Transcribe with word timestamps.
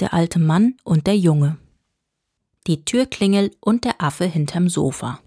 Der 0.00 0.12
alte 0.12 0.40
Mann 0.40 0.74
und 0.82 1.06
der 1.06 1.16
Junge. 1.16 1.56
Die 2.66 2.84
Türklingel 2.84 3.52
und 3.60 3.84
der 3.84 4.02
Affe 4.02 4.24
hinterm 4.24 4.68
Sofa. 4.68 5.20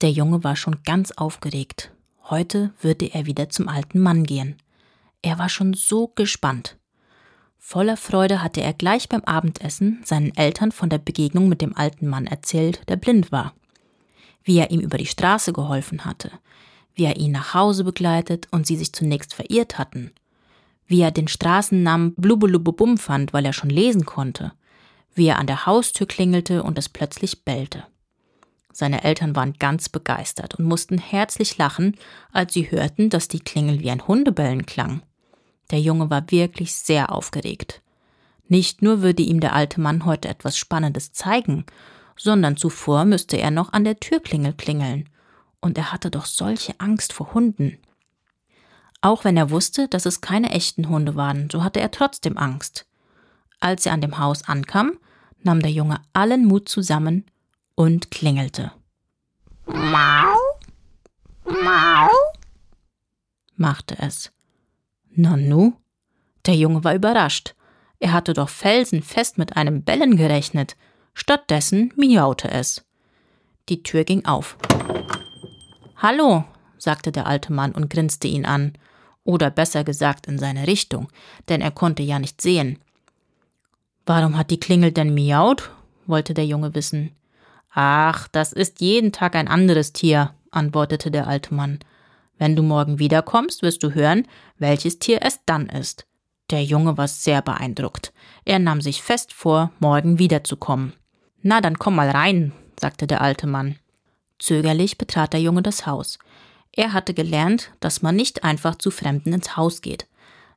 Der 0.00 0.10
Junge 0.10 0.42
war 0.42 0.56
schon 0.56 0.82
ganz 0.82 1.12
aufgeregt. 1.12 1.92
Heute 2.24 2.74
würde 2.80 3.14
er 3.14 3.26
wieder 3.26 3.50
zum 3.50 3.68
alten 3.68 4.00
Mann 4.00 4.24
gehen. 4.24 4.56
Er 5.22 5.38
war 5.38 5.48
schon 5.48 5.74
so 5.74 6.08
gespannt. 6.08 6.76
Voller 7.56 7.96
Freude 7.96 8.42
hatte 8.42 8.62
er 8.62 8.72
gleich 8.72 9.08
beim 9.08 9.20
Abendessen 9.20 10.00
seinen 10.04 10.34
Eltern 10.34 10.72
von 10.72 10.88
der 10.88 10.98
Begegnung 10.98 11.48
mit 11.48 11.60
dem 11.60 11.76
alten 11.76 12.08
Mann 12.08 12.26
erzählt, 12.26 12.80
der 12.88 12.96
blind 12.96 13.30
war. 13.30 13.54
Wie 14.42 14.58
er 14.58 14.72
ihm 14.72 14.80
über 14.80 14.98
die 14.98 15.06
Straße 15.06 15.52
geholfen 15.52 16.04
hatte, 16.04 16.32
wie 16.94 17.04
er 17.04 17.16
ihn 17.16 17.32
nach 17.32 17.54
Hause 17.54 17.84
begleitet 17.84 18.48
und 18.50 18.66
sie 18.66 18.76
sich 18.76 18.92
zunächst 18.92 19.34
verirrt 19.34 19.78
hatten, 19.78 20.12
wie 20.86 21.00
er 21.00 21.10
den 21.10 21.28
Straßennamen 21.28 22.14
Blubulububum 22.14 22.98
fand, 22.98 23.32
weil 23.32 23.44
er 23.44 23.52
schon 23.52 23.70
lesen 23.70 24.04
konnte, 24.04 24.52
wie 25.14 25.26
er 25.26 25.38
an 25.38 25.46
der 25.46 25.66
Haustür 25.66 26.06
klingelte 26.06 26.62
und 26.62 26.78
es 26.78 26.88
plötzlich 26.88 27.44
bellte. 27.44 27.84
Seine 28.72 29.04
Eltern 29.04 29.36
waren 29.36 29.54
ganz 29.54 29.88
begeistert 29.88 30.54
und 30.54 30.64
mussten 30.64 30.98
herzlich 30.98 31.58
lachen, 31.58 31.96
als 32.32 32.54
sie 32.54 32.70
hörten, 32.70 33.10
dass 33.10 33.28
die 33.28 33.40
Klingel 33.40 33.80
wie 33.80 33.90
ein 33.90 34.06
Hundebellen 34.06 34.66
klang. 34.66 35.02
Der 35.70 35.80
Junge 35.80 36.10
war 36.10 36.30
wirklich 36.30 36.74
sehr 36.74 37.12
aufgeregt. 37.12 37.82
Nicht 38.48 38.82
nur 38.82 39.02
würde 39.02 39.22
ihm 39.22 39.40
der 39.40 39.54
alte 39.54 39.80
Mann 39.80 40.04
heute 40.04 40.28
etwas 40.28 40.56
Spannendes 40.56 41.12
zeigen, 41.12 41.64
sondern 42.16 42.56
zuvor 42.56 43.04
müsste 43.04 43.36
er 43.36 43.50
noch 43.50 43.72
an 43.72 43.84
der 43.84 44.00
Türklingel 44.00 44.52
klingeln. 44.52 45.08
Und 45.60 45.76
er 45.76 45.92
hatte 45.92 46.10
doch 46.10 46.26
solche 46.26 46.78
Angst 46.78 47.12
vor 47.12 47.34
Hunden. 47.34 47.78
Auch 49.02 49.24
wenn 49.24 49.36
er 49.36 49.50
wusste, 49.50 49.88
dass 49.88 50.06
es 50.06 50.20
keine 50.20 50.50
echten 50.50 50.88
Hunde 50.88 51.16
waren, 51.16 51.48
so 51.50 51.64
hatte 51.64 51.80
er 51.80 51.90
trotzdem 51.90 52.36
Angst. 52.36 52.86
Als 53.58 53.86
er 53.86 53.92
an 53.92 54.00
dem 54.00 54.18
Haus 54.18 54.46
ankam, 54.48 54.98
nahm 55.42 55.60
der 55.60 55.70
Junge 55.70 56.00
allen 56.12 56.44
Mut 56.46 56.68
zusammen 56.68 57.24
und 57.74 58.10
klingelte. 58.10 58.72
Mau, 59.66 60.36
mau, 61.44 62.10
machte 63.56 63.98
es. 63.98 64.32
Nanu? 65.10 65.74
Der 66.46 66.54
Junge 66.56 66.84
war 66.84 66.94
überrascht. 66.94 67.54
Er 67.98 68.12
hatte 68.12 68.32
doch 68.32 68.48
felsenfest 68.48 69.38
mit 69.38 69.56
einem 69.56 69.82
Bellen 69.82 70.16
gerechnet. 70.16 70.76
Stattdessen 71.12 71.92
miaute 71.96 72.50
es. 72.50 72.84
Die 73.68 73.82
Tür 73.82 74.04
ging 74.04 74.24
auf. 74.24 74.56
Hallo, 76.02 76.44
sagte 76.78 77.12
der 77.12 77.26
alte 77.26 77.52
Mann 77.52 77.72
und 77.72 77.90
grinste 77.90 78.26
ihn 78.26 78.46
an. 78.46 78.72
Oder 79.22 79.50
besser 79.50 79.84
gesagt 79.84 80.26
in 80.26 80.38
seine 80.38 80.66
Richtung, 80.66 81.08
denn 81.50 81.60
er 81.60 81.70
konnte 81.70 82.02
ja 82.02 82.18
nicht 82.18 82.40
sehen. 82.40 82.78
Warum 84.06 84.38
hat 84.38 84.50
die 84.50 84.58
Klingel 84.58 84.92
denn 84.92 85.12
miaut? 85.12 85.70
wollte 86.06 86.32
der 86.32 86.46
Junge 86.46 86.74
wissen. 86.74 87.14
Ach, 87.72 88.28
das 88.28 88.54
ist 88.54 88.80
jeden 88.80 89.12
Tag 89.12 89.36
ein 89.36 89.46
anderes 89.46 89.92
Tier, 89.92 90.34
antwortete 90.50 91.10
der 91.10 91.26
alte 91.26 91.54
Mann. 91.54 91.80
Wenn 92.38 92.56
du 92.56 92.62
morgen 92.62 92.98
wiederkommst, 92.98 93.60
wirst 93.60 93.82
du 93.82 93.94
hören, 93.94 94.26
welches 94.58 95.00
Tier 95.00 95.18
es 95.20 95.40
dann 95.44 95.66
ist. 95.66 96.06
Der 96.50 96.64
Junge 96.64 96.96
war 96.96 97.08
sehr 97.08 97.42
beeindruckt. 97.42 98.14
Er 98.46 98.58
nahm 98.58 98.80
sich 98.80 99.02
fest 99.02 99.34
vor, 99.34 99.70
morgen 99.80 100.18
wiederzukommen. 100.18 100.94
Na, 101.42 101.60
dann 101.60 101.78
komm 101.78 101.94
mal 101.94 102.08
rein, 102.08 102.52
sagte 102.80 103.06
der 103.06 103.20
alte 103.20 103.46
Mann. 103.46 103.76
Zögerlich 104.40 104.98
betrat 104.98 105.32
der 105.32 105.40
Junge 105.40 105.62
das 105.62 105.86
Haus. 105.86 106.18
Er 106.72 106.92
hatte 106.92 107.14
gelernt, 107.14 107.70
dass 107.78 108.02
man 108.02 108.16
nicht 108.16 108.42
einfach 108.42 108.74
zu 108.74 108.90
Fremden 108.90 109.32
ins 109.32 109.56
Haus 109.56 109.82
geht. 109.82 110.08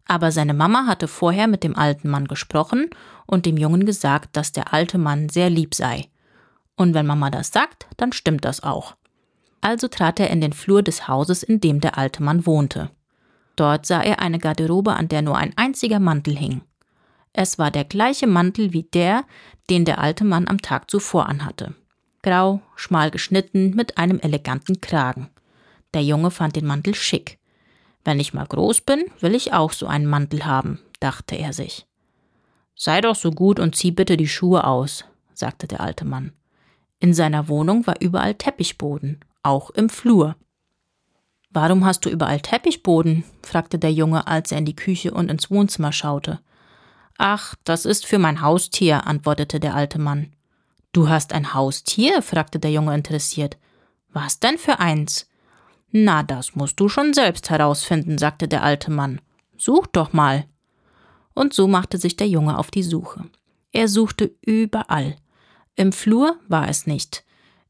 Aber 0.08 0.32
seine 0.32 0.56
Mama 0.56 0.88
hatte 0.88 1.08
vorher 1.08 1.48
mit 1.48 1.64
dem 1.64 1.76
alten 1.76 2.10
Mann 2.10 2.28
gesprochen 2.28 2.90
und 3.28 3.46
dem 3.46 3.58
Jungen 3.58 3.86
gesagt, 3.86 4.36
dass 4.36 4.52
der 4.52 4.74
alte 4.74 4.98
Mann 4.98 5.30
sehr 5.30 5.52
lieb 5.52 5.76
sei. 5.76 6.08
Und 6.76 6.96
wenn 6.96 7.06
Mama 7.06 7.30
das 7.30 7.52
sagt, 7.52 7.86
dann 7.98 8.12
stimmt 8.12 8.44
das 8.44 8.64
auch 8.64 8.96
also 9.64 9.88
trat 9.88 10.20
er 10.20 10.30
in 10.30 10.42
den 10.42 10.54
Flur 10.54 10.84
des 10.84 11.08
Hauses, 11.08 11.42
in 11.42 11.62
dem 11.62 11.80
der 11.80 11.98
alte 11.98 12.22
Mann 12.22 12.46
wohnte. 12.46 12.90
Dort 13.56 13.86
sah 13.86 14.02
er 14.02 14.20
eine 14.20 14.40
Garderobe, 14.40 14.94
an 14.94 15.08
der 15.08 15.22
nur 15.22 15.38
ein 15.38 15.54
einziger 15.56 16.00
Mantel 16.00 16.36
hing. 16.36 16.62
Es 17.32 17.58
war 17.58 17.72
der 17.72 17.86
gleiche 17.86 18.28
Mantel 18.28 18.74
wie 18.74 18.84
der, 18.84 19.24
den 19.70 19.86
der 19.86 20.00
alte 20.00 20.26
Mann 20.26 20.48
am 20.48 20.62
Tag 20.62 20.92
zuvor 20.92 21.28
anhatte. 21.28 21.74
Grau, 22.24 22.62
schmal 22.76 23.12
geschnitten, 23.12 23.76
mit 23.76 23.98
einem 23.98 24.20
eleganten 24.20 24.82
Kragen. 24.82 25.30
Der 25.94 26.04
Junge 26.04 26.32
fand 26.32 26.56
den 26.56 26.66
Mantel 26.66 26.96
schick. 26.96 27.38
Wenn 28.04 28.20
ich 28.20 28.34
mal 28.34 28.48
groß 28.48 28.82
bin, 28.82 29.06
will 29.20 29.36
ich 29.36 29.54
auch 29.54 29.72
so 29.72 29.86
einen 29.86 30.08
Mantel 30.08 30.46
haben, 30.46 30.80
dachte 31.00 31.36
er 31.36 31.54
sich. 31.54 31.86
Sei 32.76 33.02
doch 33.02 33.16
so 33.16 33.32
gut 33.32 33.60
und 33.60 33.76
zieh 33.76 33.92
bitte 33.92 34.18
die 34.18 34.28
Schuhe 34.28 34.66
aus, 34.66 35.06
sagte 35.34 35.68
der 35.68 35.82
alte 35.82 36.06
Mann. 36.06 36.34
In 37.00 37.14
seiner 37.14 37.48
Wohnung 37.48 37.86
war 37.86 38.02
überall 38.02 38.34
Teppichboden 38.34 39.20
auch 39.44 39.70
im 39.72 39.90
Flur. 39.90 40.36
Warum 41.52 41.86
hast 41.86 42.06
du 42.06 42.10
überall 42.10 42.40
Teppichboden? 42.40 43.24
fragte 43.44 43.78
der 43.78 43.92
Junge, 43.92 44.26
als 44.26 44.52
er 44.52 44.58
in 44.58 44.66
die 44.66 44.76
Küche 44.76 45.14
und 45.14 45.30
ins 45.30 45.52
Wohnzimmer 45.52 45.92
schaute. 45.92 46.40
Ach, 47.18 47.54
das 47.64 47.86
ist 47.86 48.08
für 48.08 48.18
mein 48.18 48.42
Haustier, 48.42 49.06
antwortete 49.06 49.60
der 49.60 49.76
alte 49.76 50.00
Mann. 50.00 50.34
Du 50.94 51.10
hast 51.10 51.34
ein 51.34 51.54
Haustier? 51.56 52.22
fragte 52.22 52.60
der 52.60 52.72
Junge 52.72 52.94
interessiert. 52.94 53.58
Was 54.10 54.40
denn 54.40 54.60
für 54.60 54.80
eins? 54.80 55.28
Na, 55.92 56.24
das 56.24 56.56
musst 56.56 56.80
du 56.80 56.88
schon 56.88 57.14
selbst 57.14 57.50
herausfinden, 57.50 58.18
sagte 58.18 58.48
der 58.48 58.64
alte 58.64 58.92
Mann. 58.92 59.20
Such 59.58 59.88
doch 59.88 60.14
mal. 60.14 60.46
Und 61.34 61.54
so 61.54 61.68
machte 61.68 61.98
sich 61.98 62.16
der 62.16 62.28
Junge 62.28 62.58
auf 62.60 62.70
die 62.70 62.84
Suche. 62.84 63.26
Er 63.72 63.88
suchte 63.88 64.36
überall. 64.42 65.16
Im 65.76 65.92
Flur 65.92 66.38
war 66.48 66.70
es 66.70 66.86
nicht, 66.86 67.24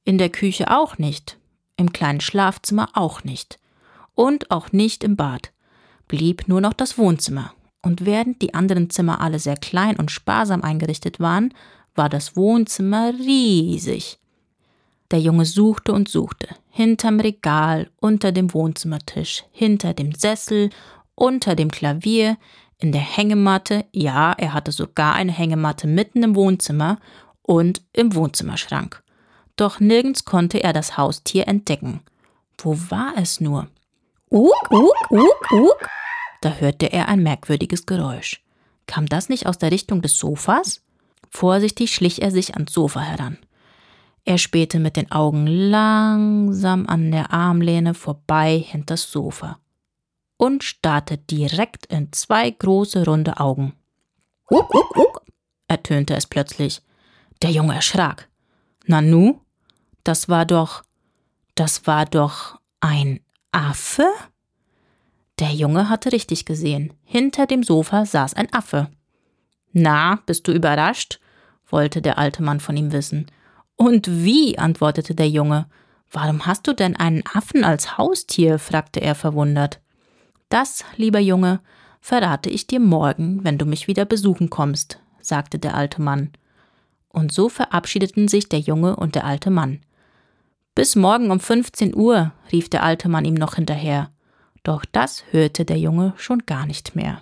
in 0.04 0.18
der 0.18 0.30
Küche 0.30 0.70
auch 0.70 0.98
nicht, 0.98 1.38
im 1.78 1.94
kleinen 1.94 2.20
Schlafzimmer 2.20 2.90
auch 2.94 3.24
nicht. 3.24 3.58
Und 4.16 4.52
auch 4.52 4.74
nicht 4.74 5.04
im 5.04 5.16
Bad. 5.16 5.54
Blieb 6.10 6.50
nur 6.50 6.60
noch 6.60 6.74
das 6.74 6.98
Wohnzimmer. 6.98 7.54
Und 7.82 8.06
während 8.06 8.42
die 8.42 8.54
anderen 8.54 8.90
Zimmer 8.90 9.22
alle 9.22 9.40
sehr 9.40 9.56
klein 9.56 9.96
und 9.96 10.12
sparsam 10.12 10.62
eingerichtet 10.62 11.20
waren, 11.20 11.54
war 11.96 12.10
das 12.10 12.36
Wohnzimmer 12.36 13.14
riesig. 13.14 14.20
Der 15.12 15.20
Junge 15.20 15.46
suchte 15.46 15.94
und 15.94 16.10
suchte, 16.10 16.48
hinterm 16.70 17.20
Regal, 17.20 17.90
unter 18.00 18.32
dem 18.32 18.54
Wohnzimmertisch, 18.54 19.44
hinter 19.52 19.94
dem 19.94 20.14
Sessel, 20.14 20.70
unter 21.16 21.56
dem 21.56 21.70
Klavier, 21.70 22.38
in 22.80 22.92
der 22.92 23.02
Hängematte, 23.02 23.86
ja, 23.92 24.34
er 24.34 24.54
hatte 24.54 24.72
sogar 24.72 25.14
eine 25.14 25.32
Hängematte 25.32 25.88
mitten 25.88 26.24
im 26.24 26.36
Wohnzimmer 26.36 27.00
und 27.44 27.82
im 27.94 28.16
Wohnzimmerschrank 28.16 29.04
doch 29.56 29.80
nirgends 29.80 30.26
konnte 30.26 30.64
er 30.64 30.74
das 30.74 30.98
Haustier 30.98 31.48
entdecken. 31.48 32.02
Wo 32.58 32.78
war 32.90 33.14
es 33.18 33.40
nur? 33.40 33.68
Uk, 34.30 34.72
uk, 34.72 35.12
uk, 35.12 35.52
uk. 35.52 35.90
Da 36.42 36.56
hörte 36.56 36.92
er 36.92 37.08
ein 37.08 37.24
merkwürdiges 37.24 37.86
Geräusch. 37.86 38.42
Kam 38.88 39.06
das 39.06 39.30
nicht 39.30 39.46
aus 39.48 39.58
der 39.58 39.72
Richtung 39.72 40.02
des 40.02 40.18
Sofas? 40.18 40.82
Vorsichtig 41.36 41.94
schlich 41.94 42.22
er 42.22 42.30
sich 42.30 42.54
ans 42.54 42.72
Sofa 42.72 43.00
heran. 43.00 43.38
Er 44.24 44.38
spähte 44.38 44.80
mit 44.80 44.96
den 44.96 45.12
Augen 45.12 45.48
langsam 45.48 46.86
an 46.88 47.12
der 47.12 47.34
Armlehne 47.34 47.96
vorbei 47.96 48.64
hinters 48.66 49.12
Sofa 49.12 49.60
und 50.38 50.64
starrte 50.64 51.18
direkt 51.18 51.88
in 51.88 52.14
zwei 52.14 52.52
große 52.52 53.04
runde 53.06 53.40
Augen. 53.40 53.74
Uk, 54.50 54.74
uk, 54.74 54.96
uk, 54.96 55.22
ertönte 55.68 56.16
es 56.16 56.28
plötzlich. 56.28 56.82
Der 57.42 57.50
Junge 57.50 57.74
erschrak. 57.74 58.30
Nanu? 58.86 59.40
Das 60.04 60.30
war 60.30 60.46
doch. 60.46 60.84
Das 61.56 61.88
war 61.88 62.06
doch 62.06 62.60
ein 62.80 63.20
Affe? 63.52 64.06
Der 65.40 65.50
Junge 65.50 65.90
hatte 65.90 66.12
richtig 66.12 66.46
gesehen. 66.46 66.94
Hinter 67.04 67.48
dem 67.48 67.64
Sofa 67.64 68.06
saß 68.06 68.36
ein 68.36 68.54
Affe. 68.54 68.90
Na, 69.72 70.22
bist 70.28 70.48
du 70.48 70.52
überrascht? 70.52 71.20
Wollte 71.74 72.02
der 72.02 72.18
alte 72.18 72.42
Mann 72.42 72.62
von 72.62 72.78
ihm 72.78 72.94
wissen. 72.94 73.26
Und 73.76 74.08
wie? 74.08 74.58
antwortete 74.58 75.16
der 75.16 75.28
Junge. 75.28 75.66
Warum 76.10 76.46
hast 76.46 76.68
du 76.68 76.74
denn 76.74 76.96
einen 76.96 77.24
Affen 77.34 77.66
als 77.66 77.98
Haustier? 77.98 78.60
fragte 78.60 79.02
er 79.02 79.16
verwundert. 79.16 79.82
Das, 80.48 80.86
lieber 80.96 81.20
Junge, 81.20 81.60
verrate 82.00 82.50
ich 82.50 82.68
dir 82.68 82.80
morgen, 82.80 83.44
wenn 83.44 83.58
du 83.58 83.66
mich 83.66 83.88
wieder 83.88 84.06
besuchen 84.06 84.50
kommst, 84.50 85.00
sagte 85.20 85.58
der 85.58 85.76
alte 85.76 86.02
Mann. 86.02 86.30
Und 87.10 87.32
so 87.32 87.50
verabschiedeten 87.50 88.28
sich 88.28 88.48
der 88.48 88.60
Junge 88.60 88.96
und 88.96 89.16
der 89.16 89.26
alte 89.26 89.50
Mann. 89.50 89.82
Bis 90.76 90.96
morgen 90.96 91.32
um 91.32 91.40
15 91.40 91.96
Uhr, 91.96 92.32
rief 92.52 92.70
der 92.70 92.84
alte 92.84 93.10
Mann 93.10 93.26
ihm 93.26 93.36
noch 93.36 93.56
hinterher. 93.56 94.12
Doch 94.64 94.86
das 94.92 95.24
hörte 95.32 95.66
der 95.66 95.80
Junge 95.80 96.14
schon 96.18 96.46
gar 96.46 96.66
nicht 96.66 96.96
mehr. 96.96 97.22